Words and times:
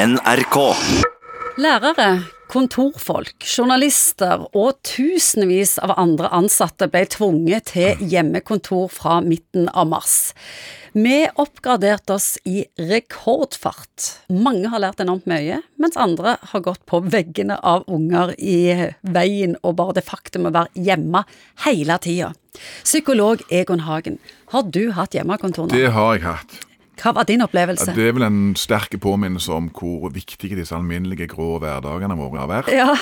NRK. 0.00 0.56
Lærere, 1.60 2.22
kontorfolk, 2.48 3.44
journalister 3.44 4.46
og 4.56 4.78
tusenvis 4.86 5.74
av 5.84 5.92
andre 6.00 6.30
ansatte 6.32 6.86
ble 6.88 7.02
tvunget 7.10 7.68
til 7.74 8.00
hjemmekontor 8.08 8.86
fra 8.94 9.18
midten 9.20 9.68
av 9.68 9.90
mars. 9.90 10.14
Vi 10.96 11.26
oppgraderte 11.42 12.16
oss 12.16 12.30
i 12.48 12.62
rekordfart. 12.80 14.06
Mange 14.32 14.72
har 14.72 14.80
lært 14.86 15.04
enormt 15.04 15.28
mye, 15.28 15.60
mens 15.76 16.00
andre 16.00 16.38
har 16.54 16.64
gått 16.64 16.86
på 16.88 17.02
veggene 17.04 17.60
av 17.60 17.84
unger 17.90 18.32
i 18.38 18.88
veien 19.04 19.58
og 19.60 19.76
bare 19.82 19.98
det 20.00 20.06
faktum 20.08 20.48
å 20.48 20.54
være 20.56 20.86
hjemme 20.88 21.26
hele 21.66 22.00
tida. 22.00 22.32
Psykolog 22.86 23.44
Egon 23.52 23.84
Hagen, 23.84 24.16
har 24.54 24.64
du 24.64 24.86
hatt 24.96 25.18
hjemmekontor 25.18 25.68
nå? 25.68 25.76
Det 25.76 25.92
har 25.92 26.16
jeg 26.16 26.28
hatt. 26.30 26.60
Hva 27.00 27.12
var 27.16 27.24
din 27.28 27.40
opplevelse? 27.44 27.94
Det 27.96 28.08
er 28.10 28.12
vel 28.16 28.26
en 28.26 28.40
sterk 28.56 28.92
påminnelse 29.00 29.52
om 29.52 29.70
hvor 29.72 30.10
viktige 30.12 30.56
disse 30.58 30.74
alminnelige 30.76 31.28
grå 31.32 31.58
hverdagene 31.62 32.16
våre 32.18 32.42
har 32.42 32.50
vært. 32.50 32.68
Ja. 32.76 32.94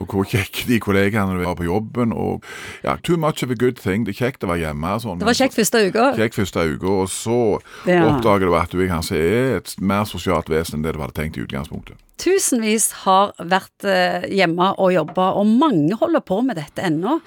Og 0.00 0.10
hvor 0.10 0.26
kjekke 0.26 0.66
de 0.66 0.80
kollegaene 0.82 1.38
du 1.38 1.44
har 1.46 1.54
på 1.58 1.64
jobben. 1.68 2.12
og 2.12 2.42
ja, 2.82 2.96
Too 2.96 3.16
much 3.16 3.42
of 3.44 3.50
a 3.50 3.54
good 3.54 3.76
thing. 3.78 4.04
Det 4.06 4.14
er 4.20 4.26
kjekt 4.26 4.42
å 4.44 4.50
være 4.50 4.64
hjemme. 4.66 4.94
Sånn, 5.00 5.18
Det 5.18 5.26
var 5.26 5.38
kjekt 5.38 5.54
første 5.54 5.84
uka. 5.88 6.08
Kjekt 6.18 6.34
første 6.40 6.66
uka, 6.74 6.86
og 7.04 7.08
så 7.08 7.60
Ja. 7.86 8.02
oppdager 8.10 8.46
du 8.50 8.54
at 8.56 8.70
du 8.70 8.78
kanskje 8.88 9.16
er 9.16 9.56
et 9.58 9.74
mer 9.80 10.04
sosialt 10.04 10.48
vesen 10.48 10.74
enn 10.80 10.82
det 10.82 10.94
du 10.94 11.00
hadde 11.00 11.14
tenkt 11.14 11.36
i 11.38 11.44
utgangspunktet. 11.46 11.96
Tusenvis 12.24 12.88
har 13.02 13.34
vært 13.36 13.84
eh, 13.84 14.24
hjemme 14.32 14.70
og 14.80 14.94
jobba, 14.94 15.34
og 15.36 15.50
mange 15.60 15.96
holder 16.00 16.22
på 16.24 16.40
med 16.46 16.56
dette 16.56 16.80
ennå. 16.86 17.18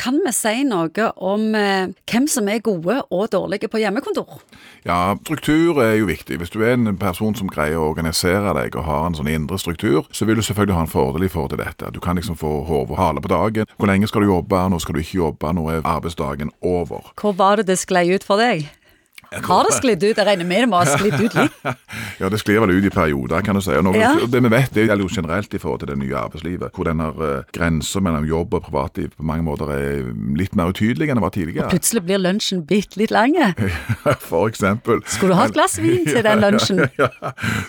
Kan 0.00 0.16
vi 0.24 0.32
si 0.34 0.64
noe 0.66 1.06
om 1.22 1.54
eh, 1.54 1.92
hvem 2.10 2.26
som 2.30 2.48
er 2.50 2.62
gode 2.64 2.96
og 3.14 3.28
dårlige 3.30 3.68
på 3.70 3.78
hjemmekontor? 3.82 4.40
Ja, 4.88 5.14
struktur 5.22 5.78
er 5.84 5.94
jo 6.00 6.08
viktig. 6.08 6.40
Hvis 6.40 6.50
du 6.50 6.64
er 6.64 6.74
en 6.74 6.96
person 6.98 7.36
som 7.38 7.50
greier 7.52 7.78
å 7.78 7.92
organisere 7.92 8.54
deg 8.56 8.74
og 8.74 8.88
har 8.88 9.06
en 9.06 9.18
sånn 9.18 9.30
indre 9.30 9.60
struktur, 9.60 10.08
så 10.10 10.26
vil 10.26 10.40
du 10.40 10.46
selvfølgelig 10.46 10.78
ha 10.78 10.86
en 10.86 10.92
fordel 10.96 11.28
i 11.28 11.30
forhold 11.30 11.54
til 11.54 11.62
dette. 11.62 11.92
Du 11.94 12.00
kan 12.02 12.18
liksom 12.18 12.38
få 12.40 12.64
hode 12.66 12.96
og 12.96 12.98
hale 12.98 13.22
på 13.22 13.30
dagen. 13.30 13.70
Hvor 13.76 13.92
lenge 13.92 14.10
skal 14.10 14.26
du 14.26 14.32
jobbe, 14.32 14.66
nå 14.72 14.82
skal 14.82 14.98
du 14.98 15.04
ikke 15.04 15.20
jobbe, 15.20 15.54
nå 15.54 15.68
er 15.76 15.86
arbeidsdagen 15.86 16.50
over? 16.58 17.12
Hvor 17.20 17.38
var 17.38 17.60
det 17.60 17.70
det 17.70 17.78
sklei 17.78 18.08
ut 18.10 18.26
for 18.26 18.42
deg? 18.42 18.66
Har 19.30 19.62
det 19.68 19.74
sklidd 19.76 20.02
ut? 20.02 20.16
Jeg 20.18 20.26
regner 20.26 20.46
med 20.48 20.64
det 20.64 20.68
må 20.72 20.80
ha 20.80 20.86
sklidd 20.98 21.20
ut 21.22 21.34
litt. 21.38 21.58
Ja, 22.20 22.28
det 22.28 22.36
sklir 22.42 22.58
vel 22.60 22.74
ut 22.74 22.84
i 22.84 22.90
perioder, 22.92 23.40
kan 23.46 23.56
du 23.56 23.62
si. 23.64 23.72
Noe, 23.80 23.96
Ja. 23.96 24.10
Det 24.28 24.42
vi 24.44 24.48
vet, 24.52 24.72
det 24.76 24.82
gjelder 24.84 25.06
jo 25.06 25.08
generelt 25.14 25.54
i 25.56 25.58
forhold 25.62 25.80
til 25.80 25.88
det 25.88 25.96
nye 26.02 26.16
arbeidslivet, 26.18 26.68
hvor 26.76 26.84
denne 26.84 27.06
uh, 27.16 27.46
grensa 27.56 28.02
mellom 28.04 28.26
jobb 28.28 28.52
og 28.58 28.64
privatliv 28.66 29.14
på 29.16 29.24
mange 29.24 29.46
måter 29.46 29.70
er 29.72 30.10
litt 30.36 30.52
mer 30.58 30.68
utydelig 30.74 31.08
enn 31.08 31.16
det 31.16 31.24
var 31.24 31.32
tidligere. 31.32 31.64
Og 31.64 31.72
Plutselig 31.72 32.02
blir 32.04 32.20
lunsjen 32.20 32.60
bitte 32.68 33.00
litt 33.00 33.14
lang. 33.14 33.38
For 34.28 34.50
eksempel. 34.50 35.00
Skulle 35.08 35.32
du 35.32 35.38
ha 35.38 35.46
et 35.48 35.56
glass 35.56 35.78
vin 35.80 36.04
til 36.04 36.20
den 36.28 36.42
lunsjen? 36.44 36.82
ja, 37.00 37.08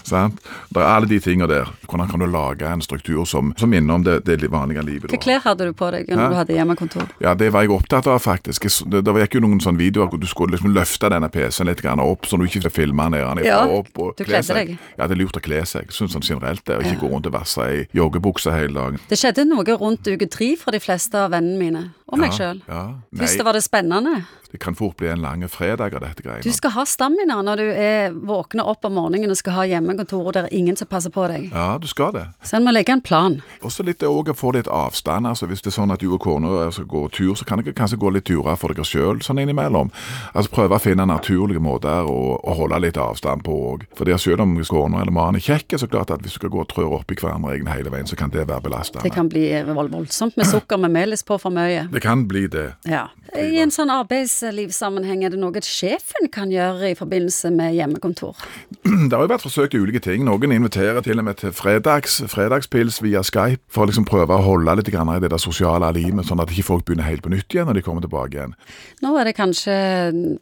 sant? 0.04 0.42
Det 0.74 0.82
er 0.84 0.90
alle 0.90 1.08
de 1.08 1.22
tingene 1.24 1.48
der. 1.48 1.72
Hvordan 1.88 2.12
kan 2.12 2.26
du 2.26 2.28
lage 2.34 2.68
en 2.68 2.84
struktur 2.84 3.24
som, 3.30 3.54
som 3.60 3.72
minner 3.72 3.96
om 4.02 4.04
det, 4.04 4.20
det 4.28 4.52
vanlige 4.52 4.84
livet? 4.84 5.08
Hvilke 5.14 5.24
klær 5.30 5.46
hadde 5.48 5.70
du 5.70 5.78
på 5.78 5.94
deg 5.96 6.12
når 6.12 6.26
Hæ? 6.26 6.28
du 6.28 6.40
hadde 6.42 6.60
hjemmekontor? 6.60 7.08
Ja, 7.24 7.38
det 7.40 7.54
var 7.56 7.64
jeg 7.64 7.72
opptatt 7.78 8.12
av, 8.12 8.20
faktisk. 8.20 8.68
Det, 8.92 9.06
det 9.08 9.16
gikk 9.24 9.40
jo 9.40 9.46
noen 9.48 9.64
sånne 9.64 9.80
videoer 9.80 10.12
hvor 10.12 10.20
du 10.20 10.28
skulle 10.28 10.58
liksom 10.58 10.76
løfte 10.76 11.08
denne 11.14 11.32
PC-en 11.32 11.51
litt 11.68 11.82
grann 11.82 12.00
opp, 12.00 12.26
så 12.26 12.38
du 12.40 12.46
ikke 12.46 12.70
filmer 12.72 13.10
nedenfra 13.10 13.46
Ja, 13.46 13.60
opp. 13.68 13.92
og 14.00 14.16
du 14.18 14.24
kle 14.24 14.40
kledde 14.42 14.54
deg. 14.58 14.78
Ja, 14.98 15.08
det 15.08 15.18
er 15.18 15.22
lurt 15.24 15.38
å 15.38 15.42
kle 15.44 15.62
seg. 15.66 15.92
Syns 15.92 16.14
sånn 16.16 16.22
generelt 16.26 16.64
det, 16.66 16.78
og 16.78 16.84
ikke 16.84 17.02
gå 17.04 17.12
rundt 17.12 17.28
og 17.28 17.34
vasse 17.34 17.60
i 17.62 17.88
joggebukse 17.94 18.52
hele 18.56 18.74
dagen. 18.74 19.00
Det 19.10 19.18
skjedde 19.20 19.46
noe 19.48 19.64
rundt 19.78 20.08
uke 20.08 20.30
tre 20.30 20.56
for 20.56 20.72
de 20.72 20.80
fleste 20.80 21.16
av 21.18 21.32
vennene 21.32 21.60
mine, 21.60 21.84
og 22.12 22.20
meg 22.20 22.32
sjøl. 22.32 22.62
Ja, 22.68 22.96
Først 23.16 23.44
var 23.44 23.54
det 23.54 23.64
spennende. 23.64 24.26
Det 24.52 24.60
kan 24.60 24.76
fort 24.76 24.98
bli 24.98 25.08
en 25.08 25.22
lang 25.22 25.48
fredag 25.50 25.96
av 25.96 26.02
dette 26.04 26.24
greiene. 26.24 26.44
Du 26.44 26.52
skal 26.52 26.74
ha 26.76 26.84
stamina 26.86 27.38
når 27.46 27.62
du 27.62 27.68
er 27.72 28.12
våkner 28.12 28.68
opp 28.68 28.86
om 28.88 28.98
morgenen 28.98 29.32
og 29.32 29.40
skal 29.40 29.56
ha 29.56 29.64
hjemmekontor, 29.70 30.26
og 30.28 30.34
det 30.36 30.44
er 30.44 30.56
ingen 30.58 30.76
som 30.76 30.90
passer 30.92 31.14
på 31.14 31.24
deg. 31.32 31.48
Ja, 31.54 31.78
du 31.80 31.88
skal 31.88 32.12
det. 32.16 32.26
Så 32.44 32.58
en 32.58 32.66
må 32.68 32.74
legge 32.76 32.92
en 32.92 33.04
plan. 33.04 33.40
Også 33.64 33.86
litt 33.88 34.04
òg 34.04 34.34
å 34.34 34.36
få 34.36 34.52
litt 34.58 34.68
avstand. 34.68 35.28
altså 35.28 35.48
Hvis 35.48 35.64
det 35.64 35.72
er 35.72 35.78
sånn 35.78 35.94
at 35.96 36.04
du 36.04 36.10
og 36.12 36.20
kona 36.26 36.68
skal 36.76 36.90
gå 36.92 37.06
tur, 37.16 37.34
så 37.40 37.48
kan 37.48 37.62
dere 37.62 37.76
kanskje 37.78 38.00
gå 38.02 38.12
litt 38.12 38.28
turer 38.28 38.60
for 38.60 38.76
dere 38.76 38.88
sjøl 38.88 39.24
sånn 39.24 39.40
innimellom. 39.40 39.94
Altså 40.34 40.52
Prøve 40.52 40.76
å 40.76 40.84
finne 40.84 41.08
naturlige 41.08 41.64
måter 41.64 42.04
å, 42.12 42.36
å 42.44 42.58
holde 42.60 42.82
litt 42.84 43.00
avstand 43.00 43.46
på 43.48 43.56
òg. 43.72 43.88
Selv 44.22 44.44
om 44.44 44.58
kona 44.68 45.02
eller 45.02 45.16
mannen 45.16 45.40
er 45.40 45.46
kjekke, 45.48 45.80
så 45.80 45.88
klart 45.88 46.12
at 46.12 46.22
hvis 46.26 46.36
du 46.36 46.42
skal 46.42 46.52
gå 46.52 46.60
og 46.66 46.70
trør 46.72 46.98
oppi 47.00 47.16
hverandre 47.16 47.56
egentlig 47.56 47.78
hele 47.80 47.94
veien, 47.94 48.10
så 48.10 48.20
kan 48.20 48.34
det 48.34 48.44
være 48.50 48.68
belastende. 48.68 49.06
Det 49.08 49.16
kan 49.16 49.32
bli 49.32 49.48
voldsomt 49.72 50.36
med 50.38 50.50
sukker 50.50 50.80
med 50.82 50.92
melis 50.92 51.24
på 51.24 51.40
for 51.40 51.54
mye. 51.56 51.88
Det 51.92 52.04
kan 52.04 52.28
bli 52.28 52.48
det. 52.52 52.74
Ja. 52.90 53.08
I 53.32 53.62
en 53.64 53.72
sånn 53.72 53.92
arbeidslivssammenheng, 53.94 55.22
er 55.24 55.32
det 55.32 55.40
noe 55.40 55.62
sjefen 55.64 56.28
kan 56.34 56.52
gjøre 56.52 56.90
i 56.92 56.98
forbindelse 57.00 57.52
med 57.56 57.78
hjemmekontor? 57.78 58.36
Det 59.12 59.16
har 59.16 59.24
jo 59.24 59.32
vært 59.32 59.46
forsøkt 59.46 59.78
ulike 59.78 60.02
ting. 60.04 60.26
Noen 60.28 60.52
inviterer 60.52 61.00
til 61.06 61.22
og 61.22 61.28
med 61.28 61.40
til 61.40 61.54
fredags, 61.56 62.20
fredagspils 62.32 63.00
via 63.04 63.24
Skype 63.24 63.64
for 63.72 63.86
å 63.86 63.92
liksom 63.92 64.08
prøve 64.10 64.36
å 64.36 64.44
holde 64.44 64.76
litt 64.80 64.92
grann 64.92 65.14
i 65.14 65.20
det 65.24 65.32
der 65.32 65.42
sosiale 65.42 65.94
livet, 65.96 66.28
sånn 66.28 66.44
at 66.44 66.52
ikke 66.52 66.68
folk 66.68 66.86
begynner 66.88 67.08
helt 67.08 67.24
på 67.24 67.32
nytt 67.32 67.56
igjen 67.56 67.70
når 67.70 67.80
de 67.80 67.86
kommer 67.86 68.04
tilbake 68.04 68.36
igjen. 68.36 68.58
Nå 69.06 69.14
er 69.16 69.30
det 69.30 69.38
kanskje 69.40 69.78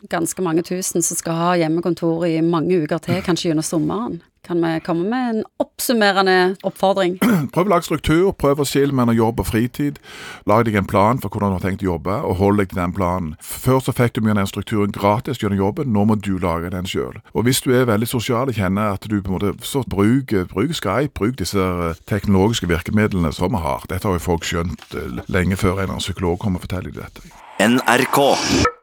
ganske 0.10 0.46
mange 0.46 0.66
tusen 0.66 1.06
som 1.06 1.20
skal 1.20 1.38
ha 1.38 1.54
hjemmekontor 1.62 2.26
i 2.30 2.40
mange 2.46 2.82
uker 2.82 3.06
til, 3.06 3.22
kanskje 3.26 3.52
gjennom 3.52 3.70
sommeren. 3.70 4.20
Kan 4.50 4.62
vi 4.66 4.80
komme 4.80 5.04
med 5.10 5.30
en 5.30 5.44
oppsummerende 5.60 6.56
oppfordring? 6.64 7.20
Prøv 7.54 7.68
å 7.68 7.70
lage 7.70 7.86
struktur, 7.86 8.32
prøv 8.34 8.64
å 8.64 8.66
skille 8.66 8.96
mellom 8.98 9.14
jobb 9.14 9.44
og 9.44 9.46
fritid. 9.46 10.00
Lag 10.50 10.64
deg 10.66 10.80
en 10.80 10.88
plan 10.90 11.22
for 11.22 11.30
hvordan 11.30 11.54
du 11.54 11.58
har 11.60 11.66
tenkt 11.68 11.84
å 11.86 11.92
jobbe, 11.92 12.16
og 12.26 12.40
hold 12.40 12.58
deg 12.58 12.72
til 12.72 12.80
den 12.80 12.96
planen. 12.98 13.36
Før 13.46 13.78
så 13.86 13.94
fikk 13.94 14.16
du 14.16 14.24
mye 14.26 14.34
av 14.34 14.40
den 14.40 14.50
strukturen 14.50 14.96
gratis 14.96 15.38
gjennom 15.38 15.62
jobben, 15.62 15.94
nå 15.94 16.08
må 16.10 16.18
du 16.18 16.32
lage 16.42 16.74
den 16.74 16.90
sjøl. 16.90 17.22
Og 17.38 17.46
hvis 17.46 17.62
du 17.62 17.70
er 17.78 17.86
veldig 17.92 18.10
sosial 18.10 18.50
og 18.50 18.58
kjenner 18.58 18.96
at 18.96 19.06
du 19.06 19.20
på 19.20 19.30
en 19.30 19.38
måte 19.38 19.54
så 19.70 19.84
bruk, 19.86 20.34
bruk 20.50 20.74
Skype, 20.74 21.14
bruk 21.22 21.38
disse 21.38 21.62
eh, 21.62 22.02
teknologiske 22.10 22.72
virkemidlene 22.74 23.30
som 23.38 23.54
vi 23.54 23.62
har. 23.62 23.86
Dette 23.94 24.10
har 24.10 24.18
jo 24.18 24.26
folk 24.32 24.50
skjønt 24.50 24.98
eh, 24.98 25.22
lenge 25.30 25.62
før 25.62 25.76
en 25.76 25.84
eller 25.84 26.00
annen 26.00 26.08
psykolog 26.08 26.42
kommer 26.42 26.58
og 26.58 26.66
forteller 26.66 26.90
deg 26.90 27.06
dette. 27.06 27.30
NRK. 27.70 28.79